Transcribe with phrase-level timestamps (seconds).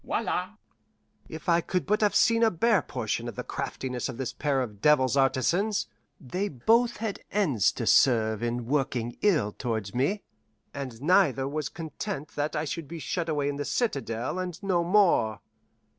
[0.03, 0.53] Voila!"
[1.29, 4.61] If I could but have seen a bare portion of the craftiness of this pair
[4.61, 5.85] of devils artisans!
[6.19, 10.23] They both had ends to serve in working ill to me,
[10.73, 14.83] and neither was content that I should be shut away in the citadel, and no
[14.83, 15.39] more.